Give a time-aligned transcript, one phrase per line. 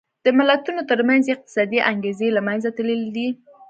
[0.25, 3.27] د ملتونو ترمنځ یې اقتصادي انګېزې له منځه تللې دي.